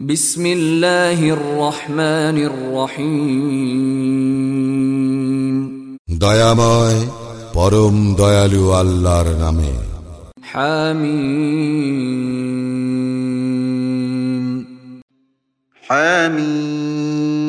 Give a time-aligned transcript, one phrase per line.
[0.00, 3.97] بسم الله الرحمن الرحيم
[6.07, 6.99] দয়াময়
[7.53, 9.73] পরম দয়ালু আল্লাহর নামে
[13.71, 14.65] حميم
[15.83, 17.41] حميم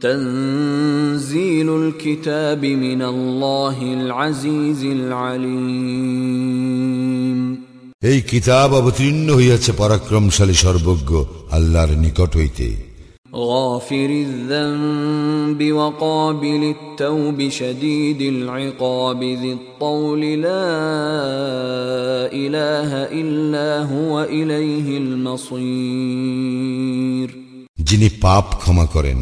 [0.00, 6.20] تنزيل الكتاب من الله العزيز العليم
[8.01, 11.11] এই কিতাব অবতীর্ণ হইয়াছে পরাক্রমশালী সর্বজ্ঞ
[11.57, 12.67] আল্লাহর নিকট হইতে
[13.37, 20.67] غافر الذنب وقابل التوب شديد العقاب ذي الطول لا
[22.33, 26.65] اله الا هو اليه المصير
[27.79, 29.19] যিনি পাপ ক্ষমা করেন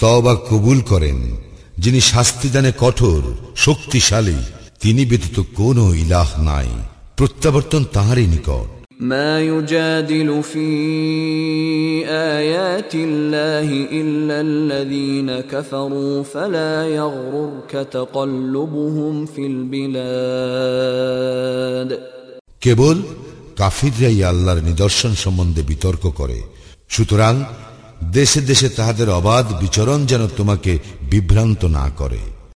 [0.00, 1.18] তবা কবুল করেন
[1.78, 3.22] যিনি শাস্তিদানে কঠোর
[3.56, 4.38] শক্তিশালী
[4.80, 6.70] তিনি ব্যতীত কোনো ইলাহ নাই
[7.18, 8.68] প্রত্যাবর্তন তাহারই নিকট
[9.02, 10.68] ما يجادل في
[12.06, 20.70] ايات الله الا الذين كفروا فلا يغررك تقلبهم في البلاد
[22.60, 22.96] কেবল
[23.56, 26.38] কাফিররাই আল্লাহর নিদর্শন সম্বন্ধে বিতর্ক করে
[26.88, 27.34] সুতরাং
[28.12, 30.72] দেশে দেশে তাহাদের অবাধ বিচরণ যেন তোমাকে
[31.10, 32.20] বিভ্রান্ত না করে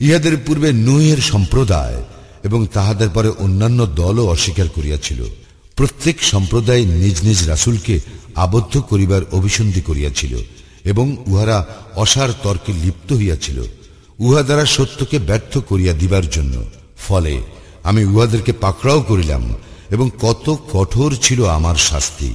[0.00, 2.04] ইহাদের পূর্বে নুহের সম্প্রদায়
[2.44, 5.24] এবং তাহাদের পরে অন্যান্য দলও অস্বীকার করিয়াছিল।
[5.76, 8.00] প্রত্যেক সম্প্রদায় নিজ নিজ রাসুলকে
[8.34, 10.38] আবদ্ধ করিবার অভিসন্ধি করিয়াছিল
[10.84, 13.62] এবং উহারা অসার তর্কে লিপ্ত হইয়াছিল।
[14.18, 16.64] উহা দ্বারা সত্যকে ব্যর্থ করিয়া দিবার জন্য।
[16.98, 17.42] ফলে
[17.82, 19.54] আমি উহাদেরকে পাকড়াও করিলাম
[19.90, 22.34] এবং কত কঠোর ছিল আমার শাস্তি।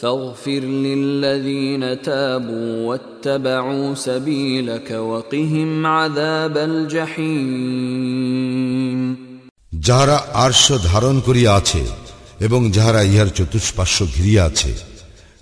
[0.00, 6.56] فاغفر للذين تابوا واتبعوا سبيلك وقهم عذاب
[7.76, 9.00] الجحيم
[9.86, 10.16] যাহারা
[10.46, 11.82] আর্শ ধারণ করিয়া আছে
[12.40, 14.72] এবং যাহারা ইহার চতুষ্পার্শ্ব ঘিরিয়া আছে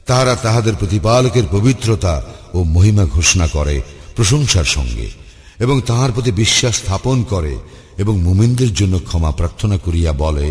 [0.06, 2.14] তাহারা তাহাদের প্রতিপালকের পবিত্রতা
[2.54, 3.76] ও মহিমা ঘোষণা করে
[4.16, 5.08] প্রশংসার সঙ্গে
[5.58, 7.54] এবং তাহার প্রতি বিশ্বাস স্থাপন করে
[7.98, 10.48] এবং মুমিনদের জন্য ক্ষমা প্রার্থনা করিয়া বলে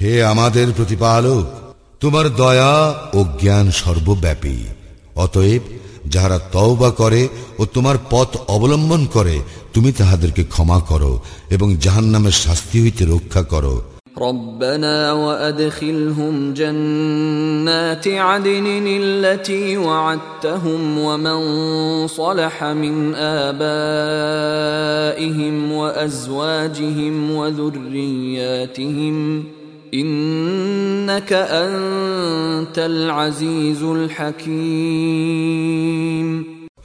[0.00, 1.46] হে আমাদের প্রতিপালক
[2.00, 2.72] তোমার দয়া
[3.14, 4.56] ও জ্ঞান সর্বব্যাপী
[5.16, 5.62] অতএব
[6.06, 7.22] যাহারা তওবা করে
[7.58, 9.36] ও তোমার পথ অবলম্বন করে
[9.74, 11.12] তুমি তাহাদেরকে ক্ষমা করো
[11.50, 13.76] এবং জাহান্নামের শাস্তি হইতে রক্ষা করো
[14.20, 18.66] ربنا وادخلهم جنات عدن
[19.02, 21.38] التي وعدتهم ومن
[22.08, 23.14] صلح من
[23.46, 24.12] ابائهم
[25.72, 29.16] وازواجهم وذرياتهم
[29.92, 35.50] انك انت العزيز الحكيم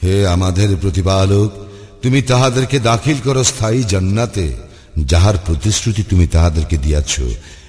[0.04, 1.50] হে আমাদের প্রতিপালক
[2.04, 4.48] তুমি তাহাদেরকে দাখিল করো স্থায়ী জান্নাতে
[5.04, 7.22] যাহার প্রতিশ্রুতি তুমি তাহাদেরকে দিয়াছ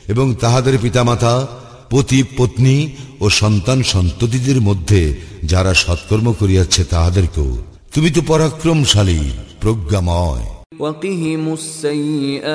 [0.09, 1.49] এবং তাহাদের পিতামাতা
[1.91, 2.91] পতি পত্নী
[3.21, 7.57] ও সন্তান সন্ততিদের মধ্যে যারা সৎকর্ম করিয়াছে তাহাদেরকেও
[7.95, 9.21] তুমি তো পরাক্রমশালী
[9.63, 10.47] প্রজ্ঞাময়
[10.81, 12.47] وقهم السيئات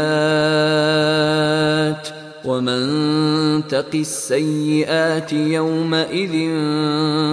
[2.46, 2.82] ومن
[3.68, 6.36] تق السيئات يومئذ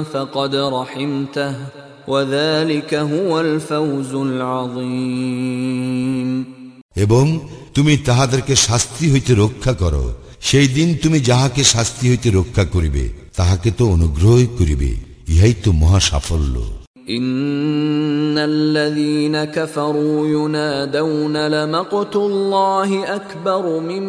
[0.04, 1.54] فقد رحمته
[2.08, 5.48] وذلك هو الفوز العظيم
[6.96, 7.24] এবং
[7.74, 10.04] তুমি তাহাদেরকে শাস্তি হইতে রক্ষা করো
[10.40, 13.04] সেই দিন তুমি যাহাকে শাস্তি হইতে রক্ষা করিবে
[13.36, 14.90] তাহাকে তো অনুগ্রহই করিবে
[15.28, 16.54] ইহাই তো মহা সাফল্য
[17.08, 24.02] ان الذين كفروا ينادون لمقت الله اكبر من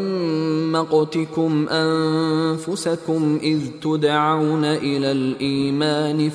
[0.71, 6.29] مقتكم انفسكم اذ تدعون الى الايمان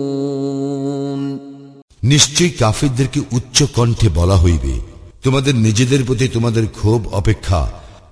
[0.00, 1.20] فتكفرون
[2.04, 4.74] নিশ্চয়ই কাফিরদেরকে উচ্চ কণ্ঠে বলা হইবে
[5.24, 7.60] তোমাদের নিজেদের প্রতি তোমাদের ক্ষোভ অপেক্ষা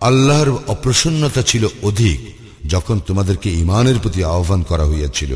[0.01, 2.19] আল্লাহর অপ্রসন্নতা ছিল অধিক
[2.67, 5.33] যখন তোমাদেরকে ইমানের প্রতি আহ্বান করা হইয়াছিল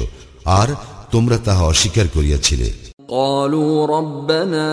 [0.55, 0.69] আর
[1.13, 2.69] তোমরা তাহা অস্বীকার করিয়াছিলে
[3.09, 4.69] قالوا ربنا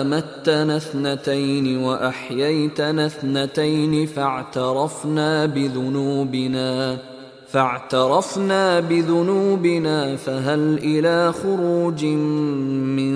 [0.00, 6.98] أمتنا اثنتين وأحييتنا اثنتين فاعترفنا بذنوبنا
[7.52, 12.04] فاعترفنا بذنوبنا فهل إلى خروج
[12.96, 13.14] من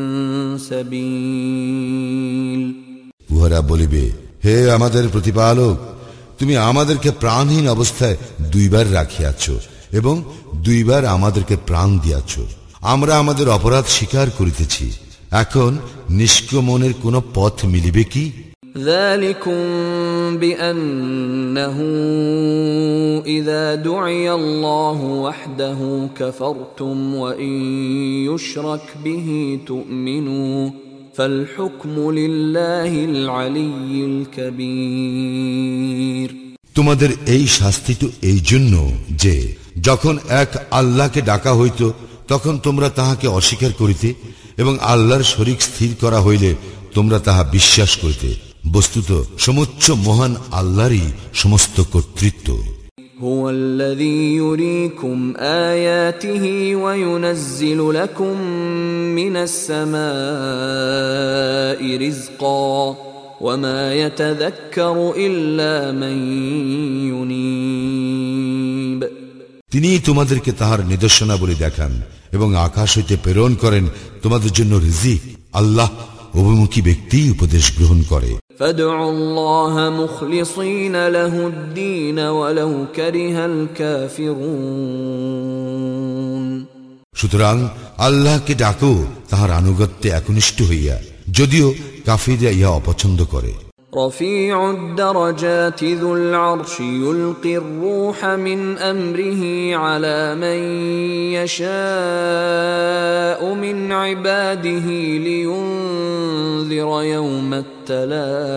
[0.70, 2.62] سبيل
[3.31, 4.02] উহারা বলিবে
[4.44, 5.76] হে আমাদের প্রতিপালক
[6.38, 8.17] তুমি আমাদেরকে প্রাণহীন অবস্থায়
[8.52, 9.44] দুইবার রাখিয়াছ
[9.93, 10.14] এবং
[10.67, 12.32] দুইবার আমাদেরকে প্রাণ দিয়াছ
[12.82, 14.93] আমরা আমাদের অপরাধ স্বীকার করিতেছি
[15.35, 15.79] এখন
[16.11, 18.32] নিষ্ক্রমণের কোন পথ মিলিবে কি
[18.79, 19.61] ذلكم
[20.37, 21.79] بأنه
[23.29, 27.55] إذا دعي الله وحده كفرتم وإن
[28.26, 30.70] يشرك به تؤمنوا
[31.14, 34.25] فالحكم لله العلي
[35.05, 36.35] الكبير
[36.79, 38.93] তোমাদের এই শাস্তি তো এই জন্য
[39.23, 41.81] যে যখন এক আল্লাহকে ডাকা হইত
[42.29, 44.08] তখন তোমরা তাহাকে অস্বীকার করিতে
[44.58, 46.50] এবং আল্লাহর শরিক স্থির করা হইলে
[46.94, 48.31] তোমরা তাহা বিশ্বাস করিতে
[48.73, 49.08] বস্তুত
[49.38, 52.49] সমুচ্চ মহান আল্লাহরই সমস্ত কর্তৃত্ব
[53.20, 55.35] هو الذي يريكم
[55.70, 56.44] آياته
[56.76, 58.35] وينزل لكم
[59.11, 60.05] من السماء
[61.99, 62.96] رزقا
[63.41, 66.17] وما يتذكر إلا من
[67.08, 69.00] ينيب
[69.71, 72.01] তিনি তোমাদেরকে তাহার নিদর্শনাবলী দেখান
[72.31, 73.88] এবং আকাশ হইতে প্রেরণ করেন
[74.21, 75.21] তোমাদের জন্য রিজিক।
[75.54, 75.89] আল্লাহ
[76.36, 78.36] অভিমুখী ব্যক্তি উপদেশ গ্রহণ করে।
[87.16, 87.68] সুতরাং
[87.98, 91.01] আল্লাহকে ডাকো তাহার আনুগত্যে একনিষ্ঠ হইয়া
[91.31, 91.74] যদিও
[92.06, 93.54] কাফিরা ইহা অপছন্দ করে।
[93.96, 99.43] رفيع الدرجات ذو العرش يلقي الروح من امره
[99.76, 100.58] على من
[101.32, 101.64] يشاء
[103.55, 104.87] من عباده
[105.26, 108.55] لينذر يوم التلاق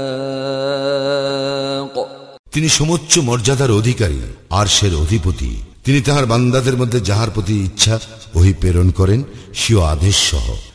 [2.53, 4.19] তিনি সমুচ্চ মর্যাদার অধিকারী
[4.51, 5.51] আরশের অধিপতি
[5.85, 7.95] তিনি তাহার বান্দাদের মধ্যে যাহার প্রতি ইচ্ছা
[8.35, 9.19] ওহি প্রেরণ করেন
[9.53, 10.45] স্বীয় আদেশ সহ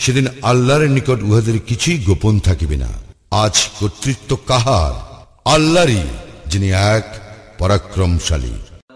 [0.00, 2.90] সেদিন আল্লাহর নিকট উহাদের কিছুই গোপন থাকিবে না
[3.42, 4.94] আজ কর্তৃত্ব কাহার
[5.46, 6.02] আল্লাহরই
[6.50, 7.06] যিনি এক
[7.60, 8.54] পরাক্রমশালী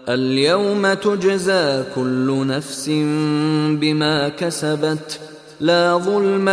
[0.09, 1.65] اليوم تجزى
[1.95, 2.83] كل نفس
[3.81, 5.19] بما كسبت
[5.61, 6.49] لا ظلم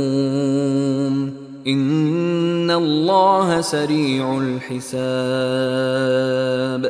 [0.00, 1.14] اليوم
[1.66, 4.24] ان الله سريع
[5.90, 6.82] الحساب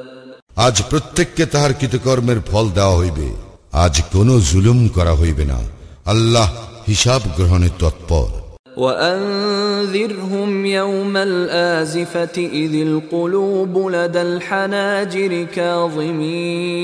[0.57, 3.29] আজ প্রত্যেককে তাহার কৃতকর্মের ফল দেওয়া হইবে
[3.75, 5.59] আজ কোনো জুলুম করা হইবে না
[6.07, 6.49] আল্লাহ
[6.89, 8.29] হিসাব গ্রহণে তৎপর
[8.77, 15.33] وانذرهم يوم الازفه اذ القلوب لدى الحناجر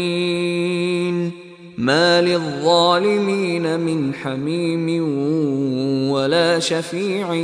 [0.06, 1.32] كاظمين
[1.78, 4.88] ما للظالمين من حميم
[6.10, 7.34] ولا شفيع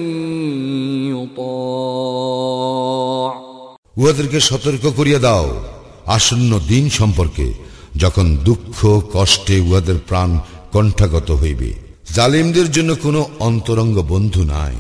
[2.23, 3.33] يطاع
[3.97, 5.47] উহাদেরকে সতর্ক করিয়া দাও
[6.17, 7.47] আসন্ন দিন সম্পর্কে
[8.03, 8.79] যখন দুঃখ
[9.15, 10.31] কষ্টে উহাদের প্রাণ
[10.73, 11.71] কণ্ঠাগত হইবে
[12.12, 14.77] জালিমদের জন্য কোনো অন্তরঙ্গ বন্ধু নাই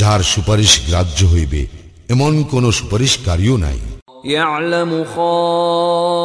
[0.00, 1.62] যার সুপারিশ গ্রাহ্য হইবে
[2.10, 3.80] এমন কোন সুপারিশকারীও নাই
[4.28, 6.16] يعلم خائنة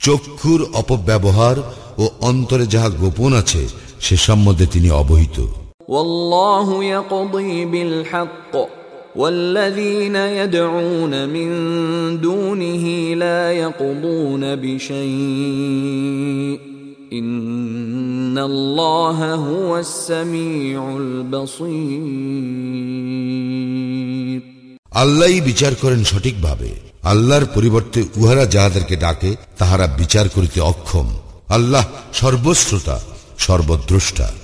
[0.00, 1.56] চক্ষুর অপব্যবহার
[1.98, 3.62] ও অন্তরে যাহা গোপন আছে
[4.00, 5.36] সে সম্বন্ধে তিনি অবহিত
[5.88, 8.54] والله يقضي بالحق
[9.16, 11.50] والذين يدعون من
[12.20, 16.60] دونه لا يقضون بشيء
[17.12, 20.80] ان الله هو السميع
[23.50, 24.40] البصير
[24.92, 26.70] আল্লাহই বিচার করেন সঠিকভাবে
[27.02, 31.06] আল্লাহর পরিবর্তে উহারা যাহাদেরকে ডাকে তাহারা বিচার করিতে অক্ষম
[31.48, 33.00] আল্লাহ সর্বশ্রোতা
[33.38, 34.43] সর্বদ্রষ্টা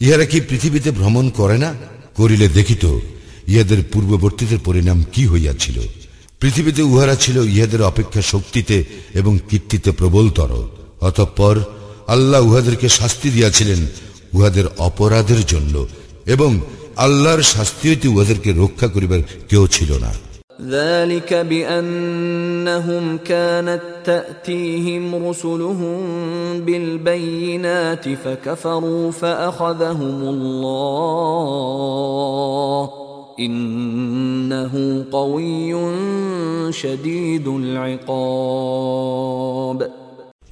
[0.00, 1.74] ইহারা কি পৃথিবীতে ভ্রমণ করে না?
[2.16, 2.84] করিলে দেখিত,
[3.48, 5.80] ইহাদের পূর্ববর্তীদের পরিণাম কি হইয়াছিল?
[6.40, 10.68] পৃথিবীতে উহারা ছিল ইহাদের অপেক্ষা শক্তিতে এবং কীর্তিতে প্রবলতর।
[11.00, 11.56] অতঃপর
[12.06, 13.86] আল্লাহ উহাদেরকে শাস্তি দিয়াছিলেন
[14.32, 15.86] উহাদের অপরাধের জন্য
[16.26, 16.60] এবং
[16.96, 20.12] আল্লাহর শাস্তি হইতে উহাদেরকে রক্ষা করিবার কেউ ছিল না।
[20.68, 26.00] ذلك بأنهم كانت تأتيهم رسلهم
[26.60, 31.70] بالبينات فكفروا فأخذهم الله.
[33.40, 35.74] إنه قوي
[36.72, 38.10] شديد العقاب.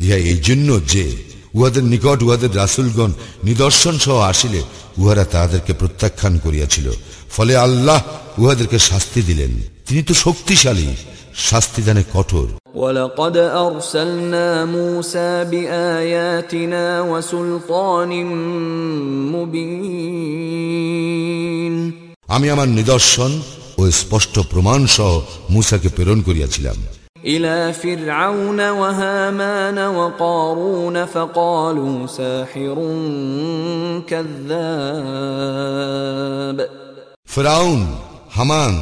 [0.00, 1.27] يا جنو جي.
[1.57, 3.11] উহাদের নিকট উহাদের রাসুলগণ
[3.43, 4.61] নিদর্শন সহ আসিলে
[4.97, 6.87] উহারা তাহাদেরকে প্রত্যাখ্যান করিয়াছিল
[7.35, 7.99] ফলে আল্লাহ
[8.41, 9.51] উহাদেরকে শাস্তি দিলেন
[9.87, 10.89] তিনি তো শক্তিশালী
[11.43, 18.11] শাস্তি দানে কঠোর ولقد أرسلنا موسى بآياتنا وسلطان
[19.33, 20.93] مبين
[22.27, 23.41] আমি আমার নিদর্শন
[23.77, 26.75] ও স্পষ্ট প্রমাণ সহ মুসাকে প্রেরণ করিয়াছিলাম
[27.25, 32.77] إلى فرعون وهامان وقارون فقالوا ساحر
[35.23, 36.57] كذاب
[37.27, 37.81] ফেরাউন
[38.37, 38.75] হামান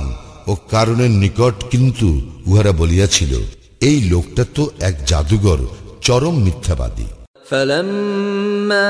[0.47, 2.07] ও কারণের নিকট কিন্তু
[2.47, 3.33] উহারা বলিয়াছিল
[3.81, 5.59] এই লোকটা তো এক জাদুঘর
[6.01, 7.07] চরম মিথ্যাবাদী
[7.51, 8.89] فلما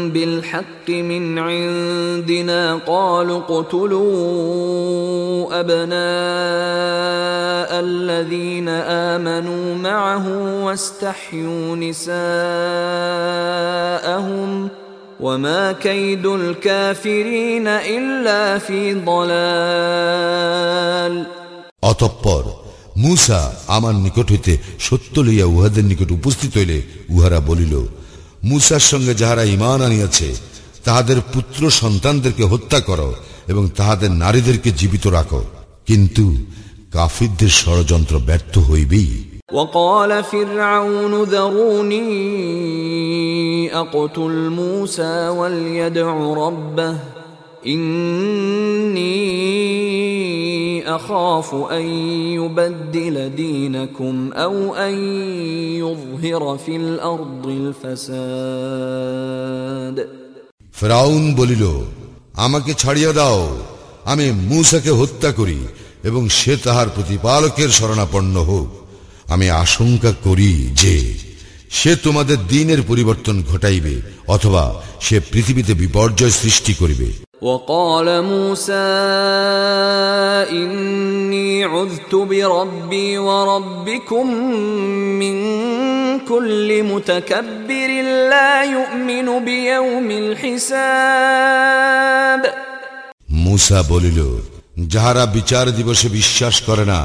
[0.09, 4.01] بالحق من عندنا قالوا اقتلوا
[5.61, 6.03] ابناء
[7.81, 10.27] الذين امنوا معه
[10.65, 12.13] واستحيوا نساءهم
[15.21, 20.33] وما كيد الكافرين الا في ضلال
[21.83, 22.45] অতঃপর
[22.97, 23.41] মুসা
[23.77, 24.53] আমার নিকট হইতে
[24.87, 26.79] সত্য লইয়া উহাদের নিকট উপস্থিত হইলে
[27.15, 27.75] উহারা বলিল
[28.47, 30.29] মুসার সঙ্গে যাহারা ইমান আনিয়াছে
[30.85, 33.11] তাহাদের পুত্র সন্তানদেরকে হত্যা করো
[33.49, 35.41] এবং তাহাদের নারীদেরকে জীবিত রাখো
[35.87, 36.25] কিন্তু
[36.93, 39.13] কাফিরদের ষড়যন্ত্র ব্যর্থ হইবেই
[39.53, 42.09] وقال فرعون ذروني
[43.73, 46.93] اقتل موسى وليدع ربه
[47.67, 49.19] اني
[50.87, 51.87] اخاف ان
[52.35, 54.95] يبدل دينكم او ان
[55.77, 57.47] يظهر في الارض
[58.63, 59.97] الفساد
[60.75, 61.65] ফেরাউন বলিল
[62.37, 63.43] আমাকে ছাড়িয়া দাও
[64.05, 65.59] আমি মূসাকে হত্যা করি
[66.05, 68.69] এবং সে তাহার প্রতিপালকের শরণাপন্ন হোক
[69.29, 70.53] আমি আশঙ্কা করি
[70.83, 70.97] যে
[71.71, 73.95] সে তোমাদের দিনের পরিবর্তন ঘটাইবে
[74.27, 74.65] অথবা
[75.01, 77.09] সে পৃথিবীতে বিপর্যয় সৃষ্টি করিবে
[77.43, 78.73] وقال موسى
[80.53, 84.27] إني عذت بربي وربكم
[85.19, 85.37] من
[86.21, 87.91] كل متكبر
[88.31, 91.63] لا يؤمن بيوم الحساب
[93.47, 94.21] মুসা বলিল
[94.93, 97.01] যাহারা বিচার দিবসে বিশ্বাস করে না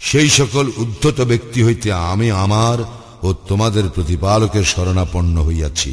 [0.00, 2.78] সেই সকল উদ্ধত ব্যক্তি হইতে আমি আমার
[3.22, 5.92] ও তোমাদের প্রতিপালকের শরণাপন্ন হইয়াছি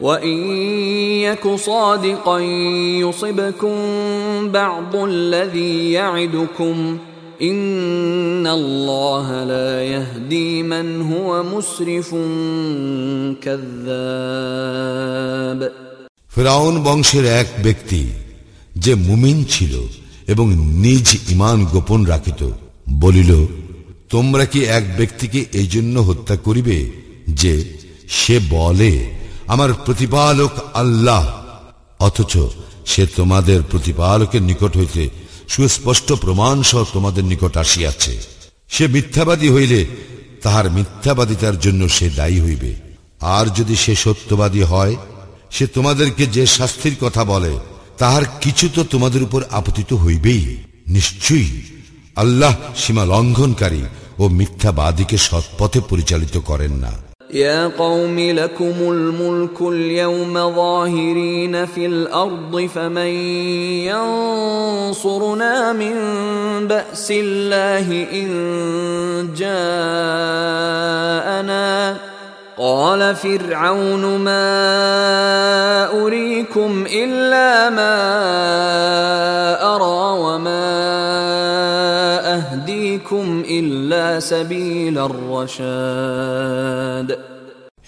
[0.00, 0.38] وإن
[1.20, 2.38] يك صادقا
[3.00, 3.76] يصبكم
[4.52, 6.98] بعض الذي يعدكم
[7.42, 12.14] إن الله لا يهدي من هو مسرف
[14.30, 15.60] كذاب
[16.36, 18.02] ফেরাউন বংশের এক ব্যক্তি
[18.76, 19.74] যে মুমিন ছিল
[20.28, 20.46] এবং
[20.84, 22.40] নিজ ইমান গোপন রাখিত
[23.02, 23.30] বলিল
[24.10, 26.76] তোমরা কি এক ব্যক্তিকে এই জন্য হত্যা করিবে
[27.40, 27.54] যে
[28.18, 28.92] সে বলে
[29.47, 31.33] আমার প্রতিপালক আল্লাহ।
[31.99, 32.37] অথচ
[32.85, 35.09] সে তোমাদের প্রতিপালকের নিকট হইতে
[35.47, 38.21] সুস্পষ্ট প্রমাণ সহ তোমাদের নিকট আসিয়াছে।
[38.69, 39.85] সে মিথ্যাবাদী হইলে
[40.41, 42.75] তাহার মিথ্যাবাদিতার জন্য সে দায়ী হইবে।
[43.19, 44.95] আর যদি সে সত্যবাদী হয়,
[45.51, 47.59] সে তোমাদেরকে যে শাস্তির কথা বলে,
[47.97, 51.61] তাহার কিছু তো তোমাদের উপর আপতিত হইবেই। নিশ্চয়ই
[52.15, 53.83] আল্লাহ সীমা লঙ্ঘনকারী
[54.19, 63.07] ও মিথ্যাবাদীকে সৎপথে পরিচালিত করেন না। يا قوم لكم الملك اليوم ظاهرين في الأرض فمن
[64.89, 65.93] ينصرنا من
[66.67, 68.29] بأس الله إن
[69.37, 70.45] جاءنا؟
[72.57, 74.45] قال فرعون ما
[76.01, 77.95] أريكم إلا ما
[83.44, 87.08] اهديكم الا سبيل الرشاد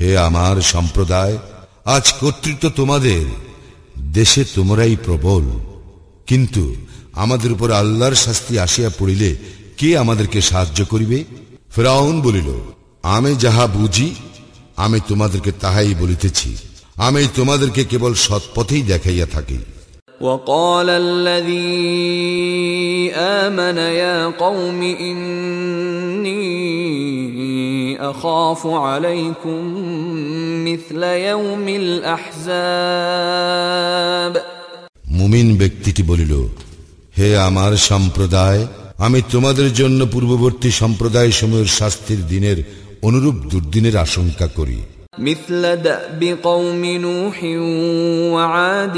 [0.00, 1.38] হে আমার সম্প্রদায়
[1.86, 3.24] আজ কর্তৃত্ব তোমাদের
[4.12, 5.44] দেশে তোমরাই প্রবল
[6.28, 6.76] কিন্তু
[7.14, 9.36] আমাদের উপর আল্লাহর শাস্তি আসিয়া পড়িলে
[9.78, 11.24] কে আমাদেরকে সাহায্য করিবে
[11.74, 12.48] ফেরাউন বলিল
[13.04, 14.14] আমি যাহা বুঝি
[14.76, 16.56] আমি তোমাদেরকে তাহাই বলিতেছি
[16.98, 19.58] আমি তোমাদেরকে কেবল সৎপথেই দেখাইয়া থাকি
[20.20, 21.62] وقال الذي
[23.12, 26.42] آمن يا قوم إني
[28.02, 29.60] أخاف عليكم
[30.64, 33.12] مثل يوم الأحزاب
[35.18, 36.32] মুমিন ব্যক্তিটি বলিল
[37.16, 38.62] হে আমার সম্প্রদায়
[38.98, 42.58] আমি তোমাদের জন্য পূর্ববর্তী সম্প্রদায় সমূহের শাস্তির দিনের
[43.02, 44.78] অনুরূপ দুর্দিনের আশঙ্কা করি
[45.18, 47.44] مثل دأب قوم نوح
[48.34, 48.96] وعاد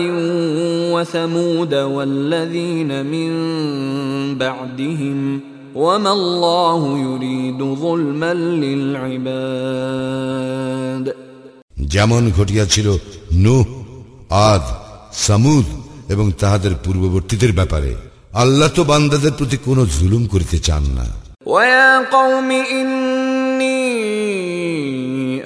[0.95, 3.31] وثمود والذين من
[4.39, 5.41] بعدهم
[5.77, 8.35] وما الله يريد ظلما
[9.45, 11.15] للعباد
[11.95, 12.89] যেমন ঘটিয়াছিল
[13.45, 13.67] নূহ
[14.51, 14.65] আদ
[15.25, 15.67] সামুদ
[16.09, 17.93] এবং তাহাদের পূর্ববর্তীদের ব্যাপারে
[18.35, 21.07] আল্লাহ তো বান্দাদের প্রতি কোনো জুলুম করিতে চান না
[21.47, 23.85] ويا قوم إني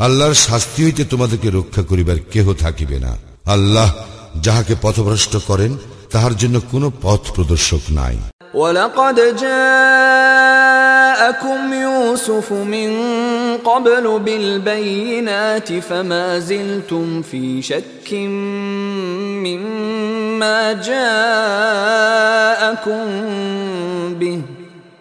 [0.00, 3.12] আল্লাহর শাস্তি হইতে তোমাদেরকে রক্ষা করিবার কেহ থাকিবে না
[3.46, 3.88] আল্লাহ
[4.40, 5.72] যাহাকে পথভ্রষ্ট করেন
[6.10, 8.16] তাহার জন্য কোনো পথ প্রদর্শক নাই
[8.54, 10.52] ولقد جاءكم
[11.74, 12.90] يوسف من
[13.60, 18.12] قبل بالبينات فما زلتم في شك
[19.38, 20.72] مما
[21.80, 23.04] جاءكم
[24.14, 24.40] به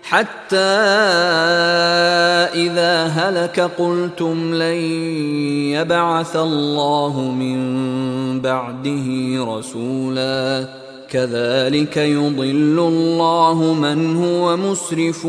[0.03, 0.57] حتى
[2.55, 4.79] إذا هلك قلتم لن
[5.71, 7.59] يبعث الله من
[8.41, 9.07] بعده
[9.53, 10.67] رسولا
[11.09, 15.25] كذلك يضل الله من هو مسرف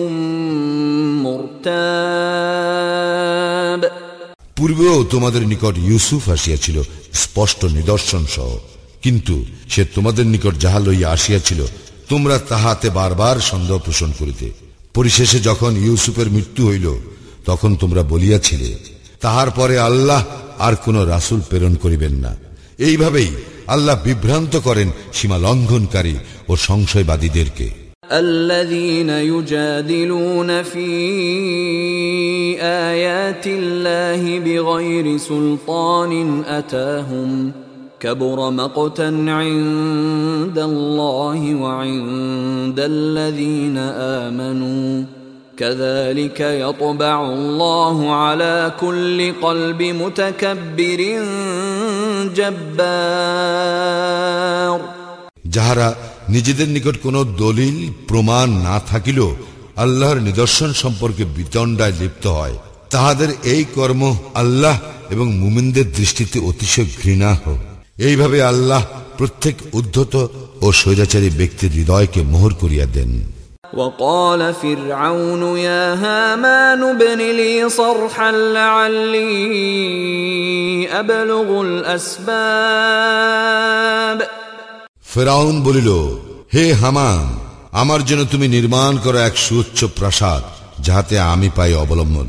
[2.20, 3.82] مرتاب
[4.56, 6.76] পূর্বেও তোমাদের নিকট ইউসুফ আসিয়াছিল
[7.24, 8.50] স্পষ্ট নিদর্শন সহ
[9.04, 9.34] কিন্তু
[9.68, 11.60] সে তোমাদের নিকট যাহা লইয়া আসিয়াছিল
[12.10, 14.46] তোমরা তাহাতে বারবার সন্দেহ পোষণ করিতে
[14.94, 16.86] পরিশেষে যখন ইউসুফের মৃত্যু হইল
[17.44, 18.70] তখন তোমরা বলিয়াছিলে
[19.20, 20.20] তাহার পরে আল্লাহ
[20.58, 22.32] আর কোন রাসুল প্রেরণ করিবেন না
[22.78, 23.30] এইভাবেই
[23.68, 26.16] আল্লাহ বিভ্রান্ত করেন সীমা লঙ্ঘনকারী
[26.48, 27.68] ও সংশয়বাদীদেরকে
[28.24, 30.88] الذين يجادلون في
[32.88, 36.12] آيات الله بغير سلطان
[36.50, 37.30] أتاهم
[38.04, 43.78] كبر مقتا عند الله وعند الذين
[44.18, 45.04] آمنوا
[45.58, 51.00] كذلك يطبع الله على كل قلب متكبر
[53.60, 54.80] جبار
[55.54, 55.88] যাহারা
[56.28, 57.76] নিজেদের নিকট কোনো দলিল
[58.08, 59.30] প্রমাণ না থাকিলেও
[59.76, 62.56] আল্লাহর নিদর্শন সম্পর্কে বিতণ্ডায় লিপ্ত হয়
[62.90, 64.02] তাহাদের এই কর্ম
[64.34, 64.76] আল্লাহ
[65.10, 67.60] এবং মুমিনদের দৃষ্টিতে অতিশয় ঘৃণা হোক
[67.98, 68.82] এইভাবে আল্লাহ
[69.18, 70.14] প্রত্যেক উদ্ধত
[70.62, 73.12] ও স্বৈরাচারী ব্যক্তির হৃদয়কে মোহর করিয়া দেন
[73.74, 79.30] وقال فرعون يا هامان ابن لي صرحا لعلي
[80.92, 81.48] أبلغ
[82.80, 84.18] الأسباب
[85.12, 85.88] ফেরাউন বলিল
[86.54, 87.20] হে হামান
[87.72, 90.42] আমার জন্য তুমি নির্মাণ করো এক সুউচ্চ প্রাসাদ
[90.86, 92.28] যাহাতে আমি পাই অবলম্বন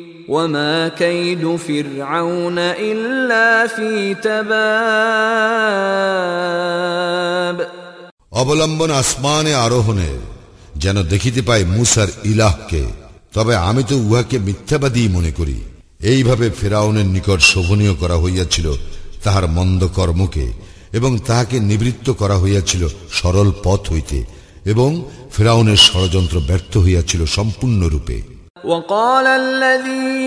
[0.30, 4.46] وما كيد فرعون إلا في تباب
[8.32, 10.18] অবলম্বন আসমানে আরোহণের
[10.76, 12.82] যেন দেখিতে পাই মুসার ইলাহকে
[13.34, 15.56] তবে আমি তো উহাকে মিথ্যাবাদী মনে করি
[16.02, 18.66] এইভাবে ফেরাউনের নিকট শোভনীয় করা হইয়াছিল
[19.24, 20.46] তাহার মন্দ কর্মকে
[20.92, 24.18] এবং তাহাকে নিবৃত্ত করা হইয়াছিল সরল পথ হইতে
[24.64, 24.90] এবং
[25.34, 28.16] ফেরাউনের ষড়যন্ত্র ব্যর্থ হইয়াছিল সম্পূর্ণরূপে
[28.64, 30.26] وقال الذي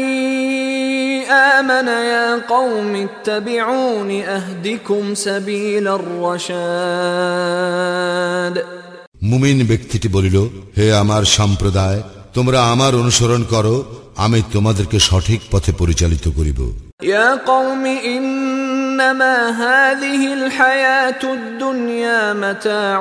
[1.52, 5.88] آمن يا قوم اتبعون أهدكم سبيل
[7.50, 8.56] الرشاد
[9.24, 10.38] মুমিন ব্যক্তিটি বলিল
[10.78, 12.00] হে আমার সম্প্রদায়
[12.34, 13.76] তোমরা আমার অনুসরণ করো
[14.18, 16.60] আমি তোমাদেরকে সঠিক পথে পরিচালিত করিব
[17.06, 17.84] يا قوم
[18.94, 23.00] إنما هذه الحياة الدنيا متاع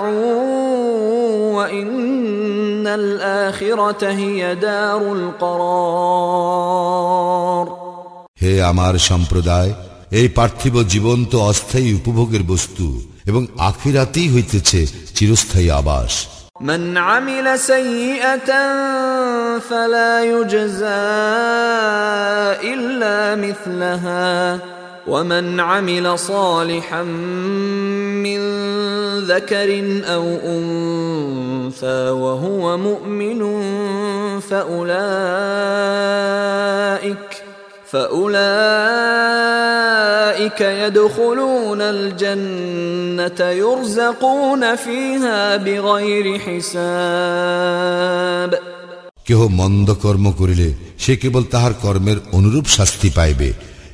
[1.56, 6.48] وإن الآخرة هي دار القرار
[8.42, 9.70] হে আমার সম্প্রদায়
[10.18, 12.86] এই পার্থিব জীবন তো অস্থায়ী উপভোগের বস্তু
[13.30, 14.80] এবং আখিরাতেই হইতেছে
[15.16, 16.14] চিরস্থায়ী আবাস
[16.60, 18.50] من عمل سيئة
[19.60, 21.04] فلا يجزى
[22.64, 24.58] إلا مثلها
[25.06, 27.02] ومن عمل صالحا
[28.22, 28.40] من
[29.20, 29.70] ذكر
[30.04, 33.40] أو أنثى وهو مؤمن
[34.40, 35.08] فأولئك
[37.86, 38.28] فأولئك
[40.60, 48.08] يدخلون الجنة يرزقون فيها بغير حساب
[49.28, 53.48] কেহ মন্দ কর্ম করিলে সে কেবল তাহার কর্মের অনুরূপ শাস্তি পাইবে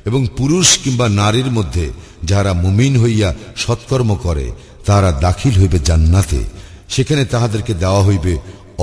[0.05, 1.85] এবং পুরুষ কিংবা নারীর মধ্যে
[2.23, 4.45] যাহারা মুমিন হইয়া সৎকর্ম করে
[4.85, 6.41] তাহারা দাখিল হইবে জান্নাতে
[6.89, 8.33] সেখানে তাহাদেরকে দেওয়া হইবে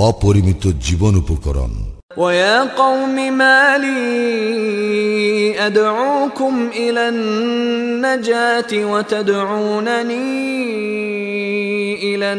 [0.07, 1.73] অপরিমিত জীবন উপকরণ
[2.17, 4.03] ويا قوم ما لي
[5.59, 10.33] أدعوكم إلى النجاة وتدعونني
[12.03, 12.33] إلى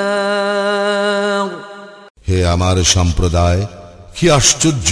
[0.00, 1.48] النار
[2.28, 3.62] হে আমার সম্প্রদায়
[4.16, 4.90] কি আশ্চর্য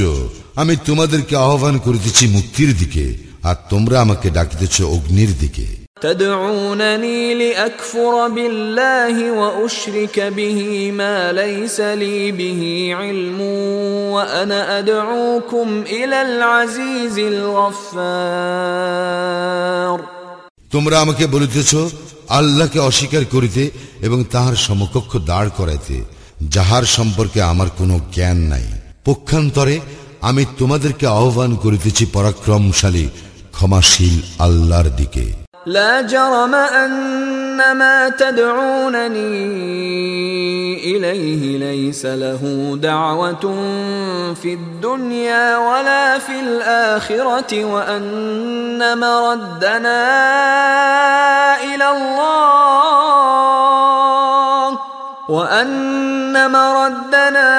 [0.57, 3.05] আমি তোমাদেরকে আহ্বান করিতেছি মুক্তির দিকে
[3.43, 5.67] আর তোমরা আমাকে ডাকিতেছ অগ্নির দিকে
[6.01, 10.61] تدعونني لأكفر بالله وأشرك به
[10.93, 12.63] ما ليس لي به
[12.95, 13.41] علم
[14.15, 17.17] وأنا أدعوكم إلى العزيز
[18.69, 19.99] الغفار
[20.73, 21.73] তোমরা আমাকে বলিতেছ
[22.29, 23.63] আল্লাহকে অস্বীকার করিতে
[24.01, 25.97] এবং তাহার সমকক্ষ দাঁড় করাইতে
[26.49, 28.67] যাহার সম্পর্কে আমার কোনো জ্ঞান নাই
[29.05, 29.77] পক্ষান্তরে
[30.23, 33.07] আমি তোমাদেরকে আহ্বান করিতেছি পরাক্রমশালী
[33.57, 34.17] ক্ষমাশীল
[34.47, 35.25] আল্লাহর দিকে
[35.69, 39.35] لا جرم أن ما تدعونني
[40.87, 42.43] إليه ليس له
[42.83, 43.45] دعوة
[44.35, 50.05] في الدنيا ولا في الآخرة وأن مردنا
[51.61, 54.02] إلى الله
[55.33, 57.53] وأن مردنا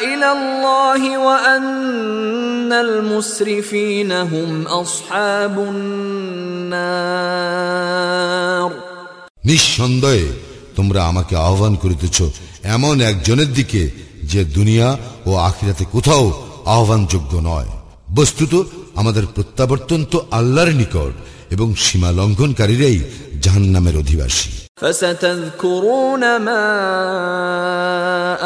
[0.00, 7.12] إلى الله وأن المسرفين هم أصحاب النار
[9.46, 10.28] নিঃসন্দেহে
[10.76, 12.18] তোমরা আমাকে আহ্বান করিতেছ
[12.66, 13.82] এমন একজনের দিকে
[14.22, 14.88] যে দুনিয়া
[15.26, 16.24] ও আখিরাতে কোথাও
[16.66, 17.70] আহ্বানযোগ্য নয়
[18.10, 18.52] বস্তুত
[18.96, 21.14] আমাদের প্রত্যাবর্তন তো আল্লাহর নিকট
[21.50, 22.98] এবং সীমা লঙ্ঘনকারীরাই
[23.44, 26.66] জাহান্নামের অধিবাসী فستذكرون ما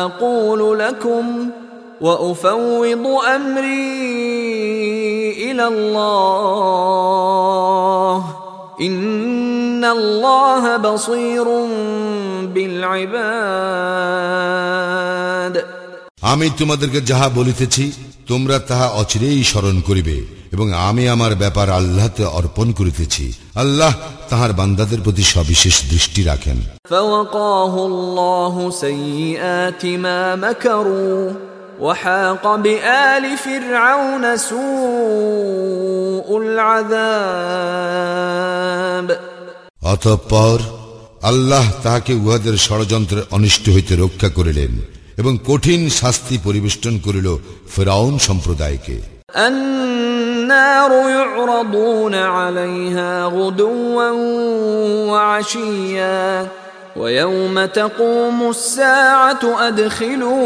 [0.04, 1.50] أقول لكم
[2.00, 3.92] وأفوض أمري
[5.50, 6.76] إلى الله
[8.80, 11.44] إن الله بصير
[14.26, 15.54] بالعباد
[16.22, 17.84] আমি তোমাদেরকে যাহা বলিতেছি
[18.30, 20.16] তোমরা তাহা অচিরেই স্মরণ করিবে
[20.52, 23.92] এবং আমি আমার ব্যাপার আল্লাহতে অর্পণ করিতেছি আল্লাহ
[24.30, 26.58] তাহার বান্দাদের প্রতি সবিশেষ দৃষ্টি রাখেন
[26.90, 31.22] فوقاه الله سيئات ما مكروا
[31.80, 36.28] وحاق بآل فرعون سوء
[37.76, 39.08] العذاب
[39.84, 40.58] অতঃপর
[41.22, 44.72] আল্লাহ তাহাকে উহাদের ষড়যন্ত্রের অনিষ্ট হইতে রক্ষা করিলেন
[45.18, 47.28] এবং কঠিন শাস্তি পরিবেষ্টন করিল
[47.74, 48.96] ফেরাউন সম্প্রদায়কে
[49.38, 54.10] النار يعرضون عليها غدوا
[55.10, 56.46] وعشيا
[56.96, 60.36] ويوم تقوم الساعة أدخلوا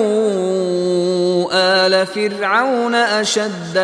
[1.53, 3.77] آل فرعون أشد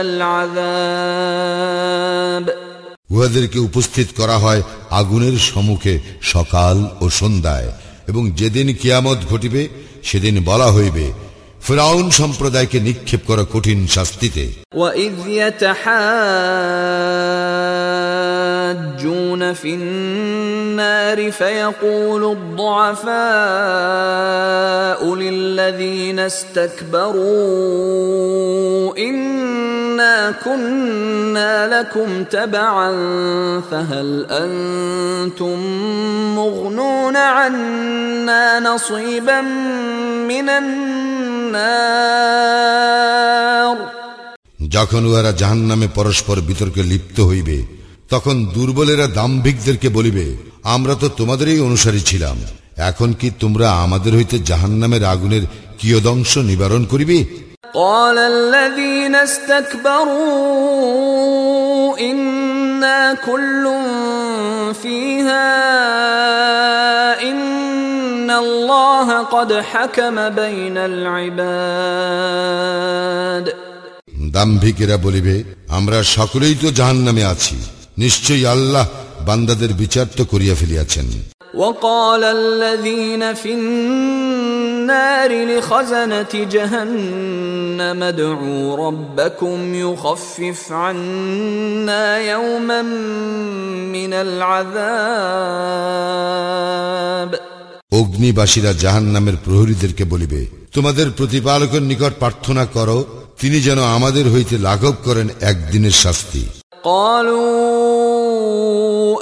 [1.27, 2.47] العذاب
[3.11, 5.95] উহাদেরকে উপস্থিত করা হয় আগুনের সম্মুখে
[6.33, 7.69] সকাল ও সন্ধ্যায়
[8.09, 9.63] এবং যেদিন কিয়ামত ঘটিবে
[10.04, 11.06] সেদিন বলা হইবে
[11.62, 14.46] ফ্রাউন সম্প্রদায়কে নিক্ষেপ করা কঠিন শাস্তিতে।
[18.71, 23.15] يحاجون في النار فيقول الضعفاء
[25.15, 27.17] للذين استكبروا
[28.99, 32.91] انا كنا لكم تبعا
[33.71, 35.59] فهل انتم
[36.37, 39.41] مغنون عنا نصيبا
[40.31, 41.77] من النار
[44.77, 47.59] যখন উহারা জাহান নামে পরস্পর বিতর্কে লিপ্ত হইবে
[48.11, 50.27] তখন দুর্বলেরা দাম্ভিকদেরকে বলিবে
[50.67, 52.37] আমরা তো তোমাদেরই অনুসারী ছিলাম
[52.83, 55.45] এখন কি তোমরা আমাদের হইতে জাহান নামের আগুনের
[55.81, 57.19] কিয়দংশ নিবারণ করিবে
[57.77, 59.15] قال الذين
[60.27, 60.67] استكبروا
[62.01, 63.65] إنا كل
[64.75, 65.49] فيها
[67.23, 70.77] إن الله قد حكم بين
[71.97, 72.27] العباد
[74.37, 75.35] দাম্ভিকেরা বলিবে
[75.69, 77.57] আমরা সকলেই তো জাহান নামে আছি
[78.01, 78.85] নিশ্চয়ই আল্লাহ
[79.27, 81.09] বান্দাদের বিচার তো করিয়া ফেলিয়াছেন
[81.57, 92.83] وقال الذين في النار لخزنة جهنم ادعوا ربكم يخفف عنا يوما
[93.89, 94.13] من
[95.97, 97.31] العذاب
[97.93, 100.41] অগ্নিবাসীরা জাহান নামের প্রহরীদেরকে বলিবে
[100.75, 102.99] তোমাদের প্রতিপালকের নিকট প্রার্থনা করো
[103.41, 106.43] তিনি যেন আমাদের হইতে লাঘব করেন একদিনের শাস্তি
[106.85, 107.70] قالوا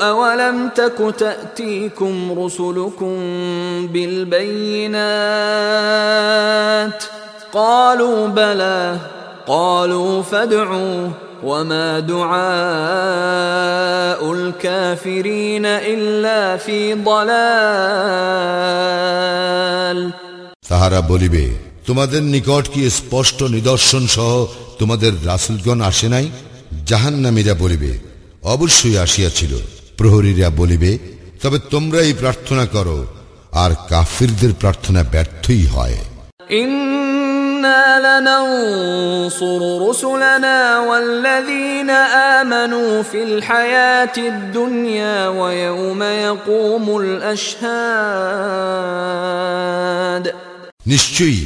[0.03, 3.17] أولم تك تأتيكم رسلكم
[5.64, 7.05] بالبينات
[7.55, 8.97] قالوا بلى
[9.47, 11.09] قالوا فادعوا
[11.45, 12.35] وما دعاء
[14.33, 17.35] الكافرين إلا في ضلال
[20.71, 21.45] তাহারা বলিবে
[21.88, 24.33] তোমাদের নিকট কি স্পষ্ট নিদর্শন সহ
[24.81, 26.27] তোমাদের রাসুলগণ আসে নাই
[26.90, 27.93] জাহান্নামীরা বলিবে
[28.55, 29.53] অবশ্যই আসিয়াছিল
[29.99, 30.93] প্রহরীরা বলিবে
[31.43, 32.99] তবে তোমরাই প্রার্থনা করো
[33.55, 35.99] আর কাফিরদের প্রার্থনা ব্যর্থই হয়
[36.53, 41.90] إنا لننصر رسلنا والذين
[42.40, 46.87] آمنوا في الحياة الدنيا ويوم يقوم
[49.25, 50.25] الأشهاد
[50.87, 51.43] নিশ্চয়ই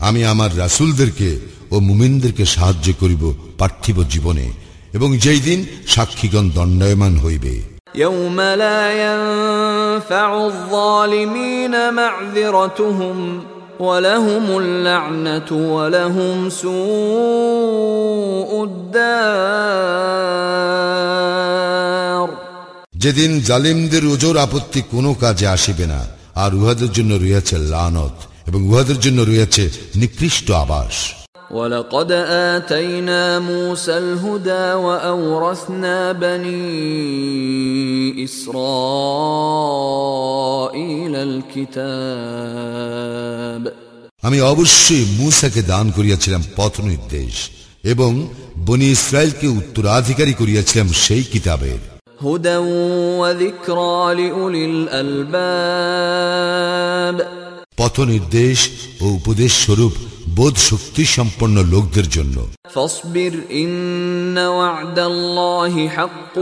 [0.00, 1.30] আমি আমার রাসুলদেরকে
[1.70, 3.22] ও মুমিনদেরকে সাহায্য করিব
[3.58, 4.46] পার্থিব জীবনে
[4.92, 7.54] এবং যেই দিন সাক্ষীগণ দণ্ডায়মান হইবে
[7.96, 13.18] يوم لا ينفع الظالمين معذرتهم
[13.80, 16.78] ولهم اللعنة ولهم سوء
[18.64, 20.18] الدار
[22.94, 26.00] যেদিন জালিমদের ওজোর আপত্তি কোনো কাজে আসিবে না
[26.42, 28.16] আর উহাদের জন্য রয়েছে লানত
[28.48, 29.64] এবং উহাদের জন্য রয়েছে
[29.96, 30.96] নিকৃষ্ট আবাস
[31.52, 32.12] ولقد
[32.52, 36.64] آتينا موسى الهدى وأورثنا بني
[38.24, 38.54] إسرائيل
[41.16, 42.18] الكتاب
[44.22, 47.34] আমি অবশ্যই মূসাকে দান করিয়াছিলাম পথ নির্দেশ
[47.84, 48.12] এবং
[48.66, 51.80] বনি ইসরায়েলকে উত্তরাধিকারী করিয়াছিলাম সেই কিতাবের
[52.20, 52.56] هدى
[53.20, 56.08] وذكرى لأولي الألباب
[57.78, 58.58] পথ নির্দেশ
[59.00, 59.94] ও উপদেশ স্বরূপ
[60.38, 62.36] বোধ শক্তি সম্পন্ন লোকদের জন্য
[62.74, 66.36] فاصبر إن وعد الله حق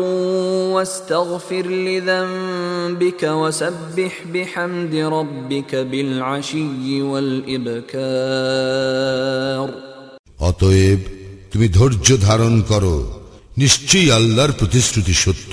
[0.74, 7.02] واستغفر لذنبك وسبح بحمد ربك بالعشي
[8.46, 9.68] والإبكار
[10.40, 11.00] অতএব
[11.52, 12.96] তুমি ধৈর্য ধারণ করো
[13.58, 15.52] নিশ্চয়ই আল্লাহর প্রতিশ্রুতি সত্য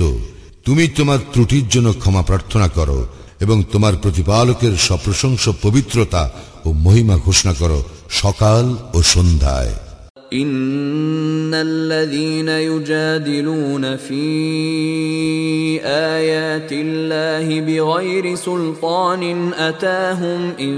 [0.65, 2.99] তুমি তোমার ত্রুটির জন্য ক্ষমা প্রার্থনা করো
[3.41, 6.23] এবং তোমার প্রতিপালকের সপ্রশংস পবিত্রতা
[6.65, 7.80] ও মহিমা ঘোষণা করো
[8.21, 9.73] সকাল ও সন্ধ্যায়
[10.34, 14.26] إن الذين يجادلون في
[15.86, 20.76] آيات الله بغير سلطان أتاهم إن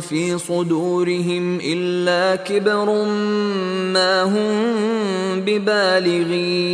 [0.00, 3.04] في صدورهم إلا كبر
[3.94, 4.52] ما هم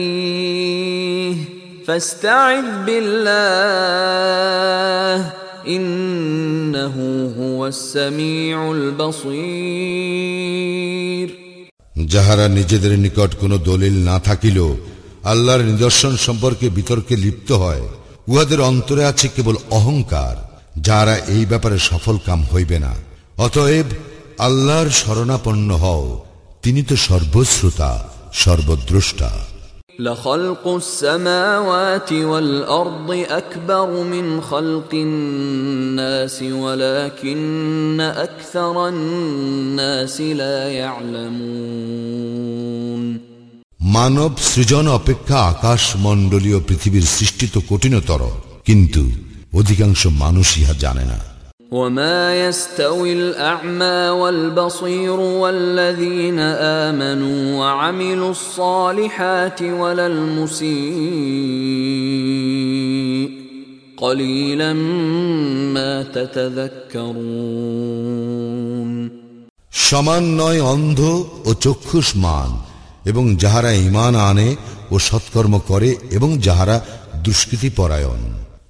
[0.04, 1.34] ببالغيه
[1.88, 3.32] فاستعذ بالله
[5.68, 6.96] إنه
[7.38, 10.14] هو السميع البصير
[12.12, 14.58] যাহারা নিজেদের নিকট কোনো দলিল না থাকিল
[15.24, 17.84] আল্লাহর নিদর্শন সম্পর্কে বিতর্কে লিপ্ত হয়
[18.28, 20.34] উহাদের অন্তরে আছে কেবল অহংকার
[20.80, 22.92] যারা এই ব্যাপারে সফল কাম হইবে না
[23.38, 23.88] অতএব
[24.38, 26.04] আল্লাহর শরণাপন্ন হও
[26.62, 27.90] তিনি তো সর্বশ্রোতা
[28.32, 29.30] সর্বদ্রষ্টা
[29.98, 42.24] لخلق السماوات والأرض أكبر من خلق الناس ولكن أكثر الناس لا يعلمون
[43.96, 48.22] মানব সৃজন অপেক্ষা আকাশ মণ্ডলীয় পৃথিবীর সৃষ্টি তো কঠিনতর
[48.64, 49.02] কিন্তু
[49.54, 51.18] অধিকাংশ মানুষ ইহা জানে না
[51.72, 56.38] وما يستوي الاعمى والبصير والذين
[56.88, 60.74] امنوا وعملوا الصالحات ولا المسيء
[63.96, 64.72] قليلا
[65.74, 67.64] ما تتذكرون
[69.86, 71.00] সমান নয় অন্ধ
[71.48, 72.50] ও চক্ষুষ্মান
[73.10, 74.48] এবং যাহারা ইমান আনে
[74.92, 76.76] ও সৎকর্ম করে এবং যাহারা
[77.24, 78.20] দুষ্কৃতি পরায়ণ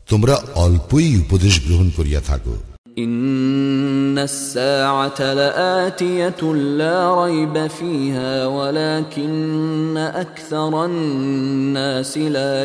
[0.09, 2.55] তোমরা অল্পই উপদেশ গ্রহণ করিয়া থাকো
[2.99, 12.65] إن الساعة لآتية لا ريب فيها ولكن أكثر الناس لا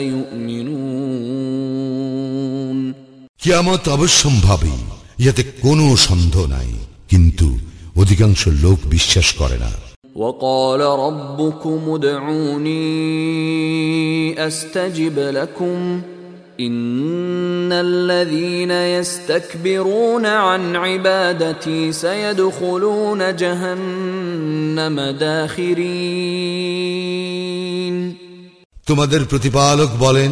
[1.19, 2.93] يؤمنون
[3.43, 4.75] কিয়ামত অবশ্যম্ভাবী
[5.21, 6.69] ইহাতে কোনো সন্দেহ নাই
[7.11, 7.47] কিন্তু
[8.01, 9.71] অধিকাংশ লোক বিশ্বাস করে না
[10.15, 12.87] وقال ربكم ادعوني
[14.47, 16.01] أستجب لكم
[16.59, 26.39] إن الذين يستكبرون عن عبادتي سيدخلون جهنم داخرين
[28.85, 30.31] তোমাদের প্রতিপালক বলেন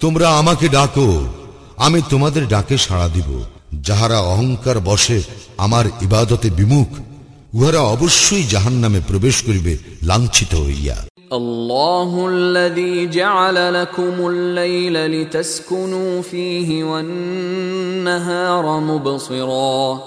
[0.00, 1.08] তোমরা আমাকে ডাকো
[1.78, 3.30] আমি তোমাদের ডাকে সাড়া দিব
[3.80, 5.18] যাহারা অহংকার বসে
[5.58, 6.90] আমার ইবাদতে বিমুখ
[7.54, 10.96] উহারা অবশ্যই জাহান নামে প্রবেশ করিবে লাঞ্ছিত হইয়া
[11.32, 20.02] الله الذي جعل لكم الليل لتسكنوا فيه والنهار مبصرا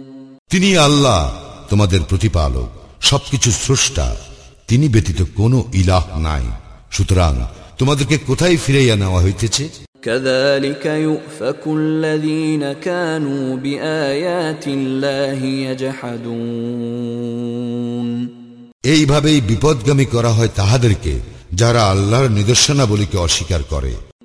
[0.50, 1.32] তিনি আল্লাহ
[1.70, 2.68] তোমাদের প্রতিপালক
[3.00, 4.16] সবকিছু স্রষ্টা
[4.68, 6.44] তিনি ব্যতীত কোনো ইলাহ নাই
[6.90, 7.34] সুতরাং
[7.78, 9.64] তোমাদেরকে কোথায় ফিরাইয়া নেওয়া হইতেছে
[10.02, 15.40] كذلك يؤفك الذين كانوا بايات الله
[16.84, 18.08] يجحدون
[18.86, 21.12] এইভাবেই বিপদগামী করা হয় তাহাদেরকে
[21.52, 23.92] যারা আল্লাহর নিদর্শনাবলীকে অস্বীকার করে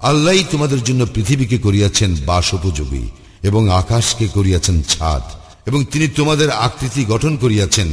[0.00, 3.08] আল্লাহ তোমাদের জন্য পৃথিবীকে করিয়াছেন বাস উপযোগী
[3.42, 5.22] এবং আকাশকে করিয়াছেন ছাদ,
[5.66, 7.88] এবং তিনি তোমাদের আকৃতি গঠন করিয়াছেন,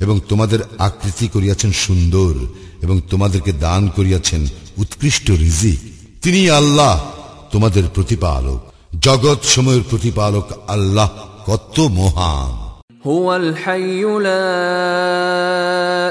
[0.00, 2.34] এবং তোমাদের আকৃতি করিয়াছেন সুন্দর,
[2.82, 5.78] এবং তোমাদেরকে দান করিয়াছেন উৎকৃষ্ট রিজিক।
[6.22, 7.10] তিনি আল্লাহ
[7.52, 8.60] তোমাদের প্রতিপালক।
[9.00, 11.08] জগৎ সময়ের প্রতিপালক আল্লাহ
[11.46, 12.67] কত মহান।
[13.07, 14.47] هو الحي لا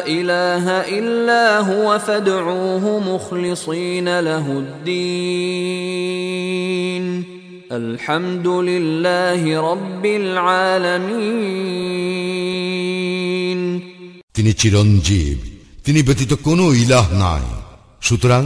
[0.06, 0.64] اله
[0.98, 5.84] الا هو فادعوه مخلصين له الدين
[7.72, 11.42] الحمد لله رب العالمين
[14.34, 15.38] তিনি চিরঞ্জীব
[15.84, 17.46] তিনি ব্যতীত কোনো ইলাহ নাই
[18.00, 18.42] সুতরাং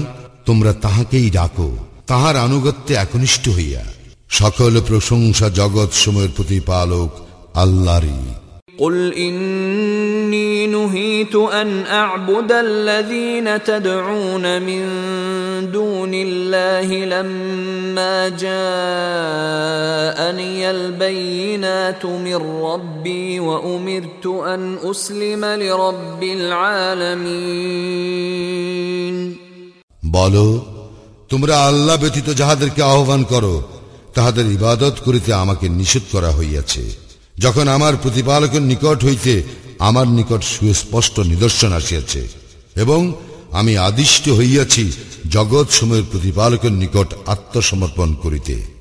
[0.47, 1.69] তোমরা তাহাকেই ডাকো
[2.07, 3.83] তাহার আনুগত্যে একনিষ্ঠ হইয়া
[4.31, 7.11] সকল প্রশংসা জগৎ সময়ের প্রতিপালক
[7.63, 8.23] আল্লাহরই
[8.81, 14.83] قل اني نهيت ان اعبد الذين تدعون من
[15.73, 18.71] دون الله لما جاءني
[20.71, 26.23] البينات من ربي وامرت ان اسلم لرب
[28.07, 29.37] العالمين
[30.17, 30.47] বলো
[31.33, 33.55] তোমরা আল্লাহ ব্যতীত যাহাদেরকে আহ্বান করো
[34.15, 36.85] তাহাদের ইবাদত করিতে আমাকে নিষেধ করা হইয়াছে
[37.38, 39.44] যখন আমার প্রতিপালকের নিকট হইতে
[39.80, 42.28] আমার নিকট সুস্পষ্ট নিদর্শন আসিয়াছে,
[42.76, 43.14] এবং
[43.52, 44.92] আমি আদিষ্ট হইয়াছি
[45.30, 48.81] জগৎ সময়ের প্রতিপালকের নিকট আত্মসমর্পণ করিতে।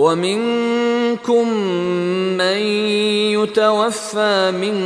[0.00, 1.44] ومنكم
[2.36, 2.58] من
[3.32, 4.76] يتوفى من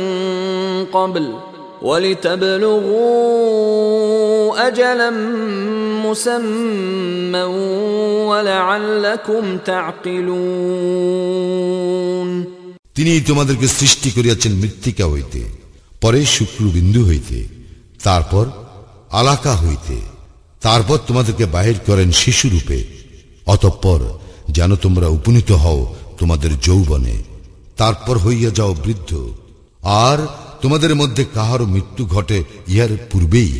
[0.85, 1.25] قبل
[2.91, 5.09] ولتبلغوا اجلا
[6.05, 7.43] مسمى
[8.29, 11.11] ولعلكم تعقلون
[12.97, 15.41] তিনি তোমাদেরকে সৃষ্টি করিয়াছেন মৃত্তিকা হইতে
[16.01, 17.39] পরে শুক্রবিন্দু হইতে
[18.03, 18.45] তারপর
[19.11, 19.97] আলাকা হইতে
[20.61, 22.79] তারপর তোমাদেরকে বাহির করেন শিশুরূপে
[23.45, 23.99] অতঃপর
[24.55, 25.81] যেন তোমরা উপনীত হও
[26.19, 27.15] তোমাদের যৌবনে
[27.77, 29.11] তারপর হইয়া যাও বৃদ্ধ
[30.03, 30.19] আর
[30.61, 33.53] তোমাদের মধ্যে কাহারও মৃত্যু ঘটে ইহার পূর্বেই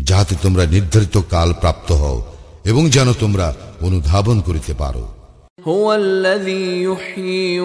[0.00, 2.18] যাহাতে তোমরা নির্ধারিত কাল প্রাপ্ত হও
[2.64, 3.46] এবং যেন তোমরা
[3.82, 5.04] অনুধাবন করিতে পারো
[5.66, 7.60] هو الذي يحيي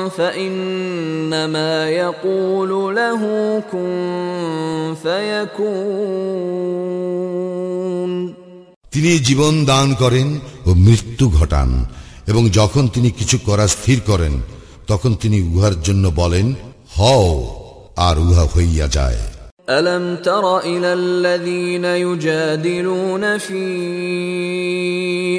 [0.09, 3.21] فإنما يقول له
[3.71, 6.61] كن فيكون
[8.95, 11.85] তিনি জীবন দান করেন ও মৃত্যু ঘটান
[12.27, 14.41] এবং যখন তিনি কিছু করা স্থির করেন
[14.87, 16.55] তখন তিনি উহার জন্য বলেন
[16.97, 17.57] হও
[17.97, 19.34] আর উহা হইয়া যায়
[19.69, 23.63] ألم تر إلى الذين يجادلون في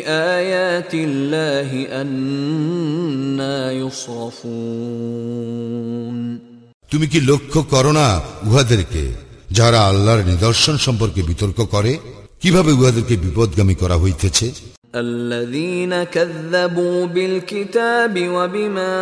[0.06, 1.70] آيات الله
[2.02, 3.72] أنا
[4.92, 6.16] يصرفون
[6.92, 8.08] তুমি কি লক্ষ্য করো না
[8.48, 9.02] উহাদেরকে
[9.50, 11.92] যারা আল্লাহর নিদর্শন সম্পর্কে বিতর্ক করে
[12.42, 14.46] কিভাবে উহাদেরকে বিপদগামী করা হইতেছে
[14.94, 18.94] الذين كذبوا بالكتاب وبما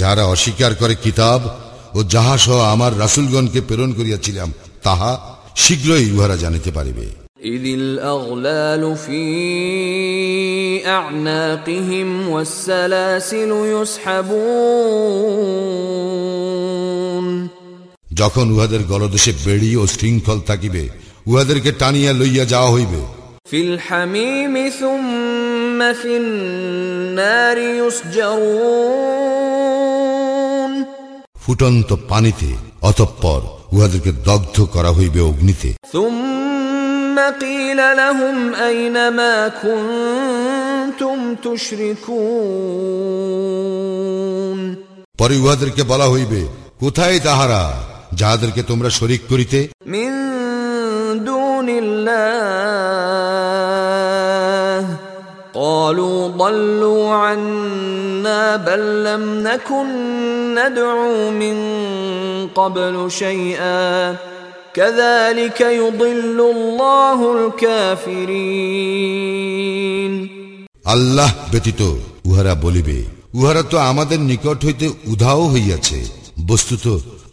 [0.01, 1.41] যারা অস্বীকার করে কিতাব
[1.95, 4.49] ও যাহা সহ আমার রাসুলগণকে প্রেরণ করিয়াছিলাম
[4.83, 5.11] তাহা
[5.57, 7.07] শীঘ্রই উহারা জানিতে পারিবে
[7.47, 9.25] إذ الأغلال في
[10.89, 15.55] أعناقهم والسلاسل يسحبون
[18.15, 20.83] যখন উহাদের গলদেশে বেড়ি ও শৃঙ্খল থাকিবে
[21.27, 23.01] উহাদেরকে টানিয়া লইয়া যাওয়া হইবে
[23.47, 25.05] في الحميم ثم
[25.95, 27.59] في النار
[29.45, 30.73] يسجرون
[31.45, 32.51] ফুটন্ত পানিতে
[32.91, 33.41] অতঃপর
[33.75, 41.19] উহাদেরকে দগ্ধ করা হইবে অগ্নিতে ثم قيل لهم أين ما كنتم
[43.37, 44.61] تشركون
[45.21, 46.41] পরে উহাদেরকে বলা হইবে
[46.81, 47.63] কোথায় তাহারা
[48.21, 50.11] যাহাদেরকে তোমরা শরিক করিতে من
[51.25, 51.69] دون
[55.89, 59.89] قالوا ضلوا عنا بل لم نكن
[60.55, 61.57] ندعو من
[62.49, 64.17] قبل شيئا
[64.75, 68.75] كذلك يضل الله الكافرين
[70.87, 71.81] আল্লাহ ব্যতীত
[72.29, 72.99] উহারা বলিবে
[73.39, 75.99] উহারা তো আমাদের নিকট হইতে উধাও হইয়াছে
[76.51, 76.85] বস্তুত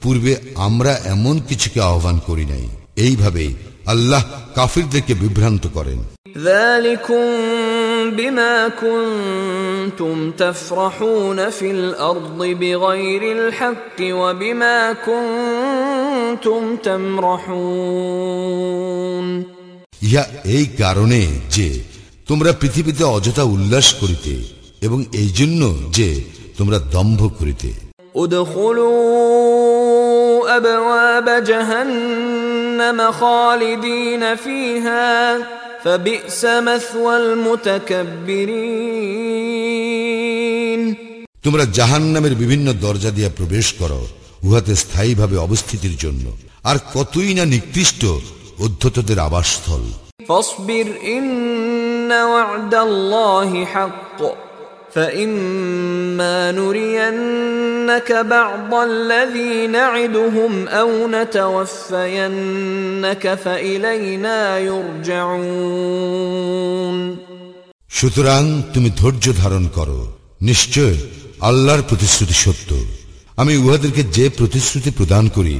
[0.04, 0.34] পূর্বে
[0.68, 2.66] আমরা এমন কিছুকে আহ্বান করি নাই
[3.06, 3.46] এইভাবে
[3.94, 4.22] আল্লাহ
[4.58, 6.00] কাফিরদেরকে বিভ্রান্ত করেন
[6.40, 7.26] ذلكم
[8.12, 16.62] بما كنتم تفرحون في الارض بغير الحق وبما كنتم
[17.72, 18.32] تمرحون
[20.04, 20.24] ইহা
[20.56, 21.68] এই কারণে যে
[22.28, 24.34] তোমরা পৃথিবীতে অযথা উল্লাস করিতে
[24.82, 25.62] এবং এই জন্য
[25.98, 26.10] যে
[26.58, 27.72] তোমরা দম্ভ করিতে
[28.16, 29.78] ادخلوا
[30.58, 35.38] ابواب جهنم خالدين فيها
[41.43, 44.07] তোমরা জাহান নামের বিভিন্ন দরজা দিয়া প্রবেশ করো
[44.43, 48.05] উহাতে স্থায়ীভাবে অবস্থিতির জন্য। আর কতই না নিকৃষ্ট
[48.59, 49.83] অধ্যতদের আবাসস্থল।
[50.29, 54.46] ফসবির ইন্না ওয়াদাল্লাহি হাক্ক।
[54.96, 62.44] فإما نرينك بعض الذي نعدهم أو نتوفينك
[63.36, 66.02] فإلينا يرجعون
[67.98, 68.44] সুতরাং
[68.74, 70.00] তুমি ধৈর্য ধারণ করো
[70.42, 70.96] নিশ্চয়
[71.42, 72.70] আল্লাহর প্রতিশ্রুতি সত্য
[73.38, 75.58] আমি উহাদেরকে যে প্রতিশ্রুতি প্রদান করি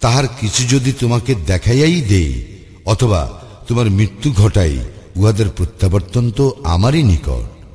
[0.00, 2.32] তাহার কিছু যদি তোমাকে দেখাইয়াই দেই
[2.84, 3.20] অথবা
[3.68, 4.74] তোমার মৃত্যু ঘটাই
[5.16, 7.44] উহাদের প্রত্যাবর্তন তো আমারই নিকট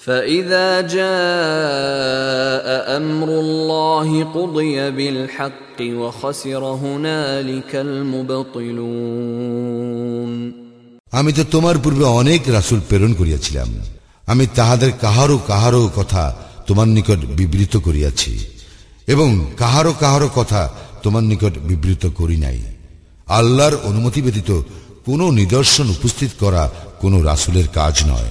[0.00, 2.66] فإذا جاء
[2.96, 7.72] أمر الله قضي بالحق وخسر هنالك
[9.06, 10.32] المبطلون
[11.12, 13.68] আমি তো তোমার পূর্বে অনেক রাসুল প্রেরণ করিয়াছিলাম
[14.28, 16.24] আমি তাহাদের কাহারও কাহারও কথা
[16.66, 18.32] তোমার নিকট বিবৃত করিয়াছি
[19.08, 20.62] এবং কাহারও কাহারও কথা
[21.02, 22.58] তোমার নিকট বিবৃত করি নাই
[23.28, 24.50] আল্লাহর অনুমতি ব্যতীত
[25.06, 26.62] কোনো নিদর্শন উপস্থিত করা
[27.00, 28.30] কোনো রাসুলের কাজ নয়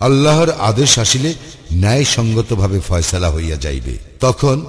[0.00, 1.34] আল্লাহর আদেশ আসিলে
[1.82, 4.62] ন্যায়সঙ্গতভাবে ফয়সালা হইয়া যাইবে তখন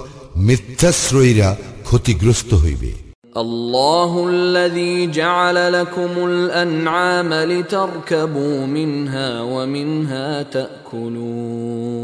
[0.46, 2.92] মিথ্যাশ্রয়ীরা ক্ষতিগ্রস্ত হইবে
[3.36, 11.98] الله الذي جعل لكم الأنعام لتركبوا منها ومنها تأكلون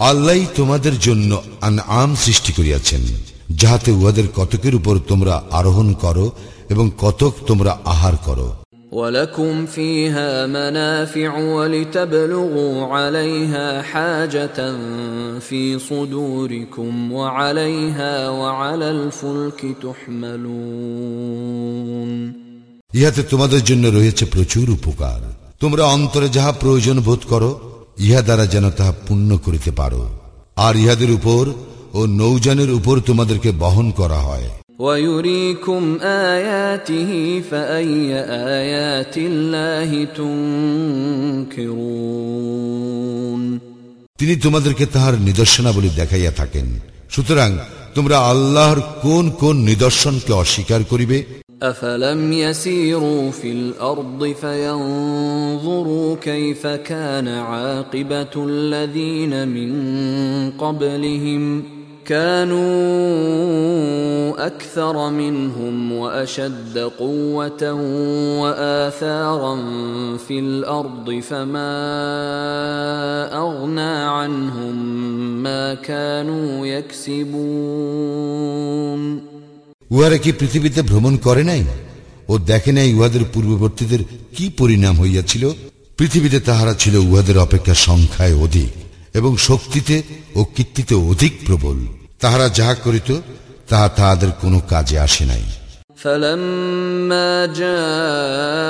[0.00, 3.00] আল্লাহ তোমাদের জন্য আন আম সৃষ্টি করিয়াছেন
[3.60, 6.32] যাহাতে উহাদের কতকের উপর তোমরা আরোহণ করো
[6.68, 8.56] এবং কতক তোমরা আহার করো
[8.92, 14.76] ولكم فيها منافع ولتبلغوا عليها حاجة
[15.40, 21.28] في صدوركم وعليها وعلى الفلك تحملون
[22.92, 25.20] ইহাতে তোমাদের জন্য রয়েছে প্রচুর উপকার
[25.60, 27.50] তোমরা অন্তরে যাহা প্রয়োজন বোধ করো
[27.98, 30.02] ইহা দ্বারা যেন তাহা পূর্ণ করিতে পারো
[30.56, 31.42] আর ইহাদের উপর
[31.94, 34.48] ও নৌজানের উপর তোমাদেরকে বহন করা হয়
[34.82, 38.14] ويريكم آياته فأي
[38.58, 39.90] آيات الله
[42.18, 43.42] تنكرون
[44.20, 46.66] তিনি তোমাদেরকে তাহার নিদর্শনাবলী দেখাইয়া থাকেন
[47.10, 47.50] সুতরাং
[47.94, 51.18] তোমরা আল্লাহর কোন কোন নিদর্শনকে অস্বীকার করিবে
[51.62, 59.70] أفلم يسيروا في الأرض فينظروا كيف كان عاقبة الذين من
[60.52, 61.42] قبلهم
[62.06, 62.68] كانوا
[64.46, 67.72] أكثر منهم وأشد قوة
[68.42, 69.54] وآثارا
[70.18, 71.74] في الأرض فما
[73.38, 74.74] أغنى عنهم
[75.42, 76.66] ما كانوا
[78.08, 79.20] يكسبون
[79.90, 81.62] উহারা কি পৃথিবীতে ভ্রমণ করে নাই
[82.28, 84.00] ও দেখে নাই উহাদের পূর্ববর্তীদের
[84.36, 85.44] কি পরিণাম হইয়াছিল
[85.98, 88.72] পৃথিবীতে তাহারা ছিল উহাদের অপেক্ষা সংখ্যায় অধিক
[89.14, 89.96] এবং শক্তিতে
[90.34, 91.78] ও কীর্তিতে অধিক প্রবল
[92.20, 93.10] তাহারা যাহা করিত
[93.68, 95.44] তাহা তাহাদের কোনো কাজে আসে নাই
[95.98, 97.30] فلما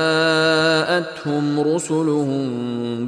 [0.08, 2.46] جاءتهم رسلهم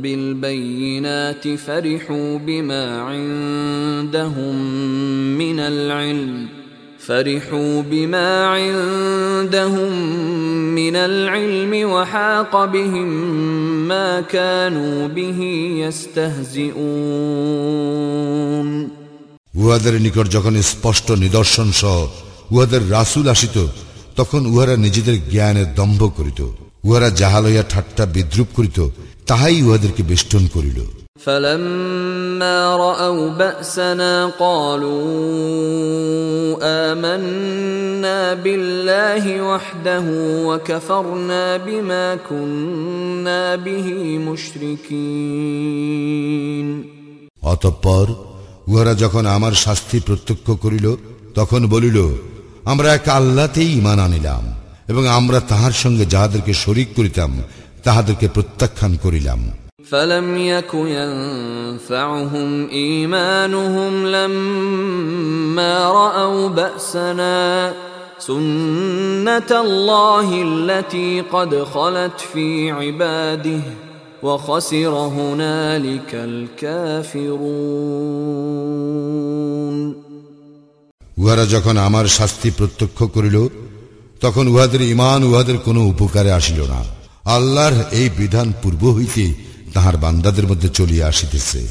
[0.03, 4.57] بالبينات فرحوا بما عندهم
[5.38, 6.48] من العلم
[7.05, 9.92] فرحوا بما عندهم
[10.74, 13.09] من العلم وحاق بهم
[13.88, 15.40] ما كانوا به
[17.51, 18.90] يستهزئون
[19.55, 21.96] উহাদের নিকট যখন স্পষ্ট নিদর্শন সহ
[22.53, 23.57] উহাদের রাসুল আসিত
[24.16, 26.40] তখন উহারা নিজেদের জ্ঞানের দম্ভ করিত
[26.84, 28.78] উহারা জাহালইয়া ঠাট্টা বিদ্রুপ করিত
[29.26, 30.78] তাহাই উহাদেরকে বেষ্টন করিল
[31.16, 35.01] فلما رأوا بأسنا قالوا
[36.62, 40.05] آمنا بالله وحده
[40.46, 43.88] وكفرنا بما كنا به
[45.51, 46.68] مشركين
[47.42, 48.07] অতঃপর
[48.70, 50.86] উহারা যখন আমার শাস্তি প্রত্যক্ষ করিল
[51.34, 51.98] তখন বলিল
[52.64, 54.44] আমরা এক আল্লাতেই ইমান আনিলাম
[54.88, 57.30] এবং আমরা তাহার সঙ্গে যাহাদেরকে শরিক করিতাম
[57.84, 59.40] তাহাদেরকে প্রত্যাখ্যান করিলাম
[59.84, 67.74] فلم يك ينفعهم إيمانهم لما رأوا بأسنا
[68.20, 73.61] سنة الله التي قد خلت في عباده
[74.22, 76.14] وخسر هنالك
[79.11, 79.94] الكافرون
[81.16, 83.36] উহারা যখন আমার শাস্তি প্রত্যক্ষ করিল
[84.20, 86.80] তখন উহাদের ইমান উহাদের কোনো উপকারে আসিল না
[87.36, 89.24] আল্লাহর এই বিধান পূর্ব হইতে
[89.76, 91.67] তাহার বান্দাদের মধ্যে চলিয়া আসিতেছে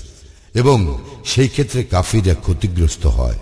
[0.54, 0.78] এবং
[1.24, 3.32] সেই ক্ষেত্রে কাফিরা ক্ষতিগ্রস্ত হয়।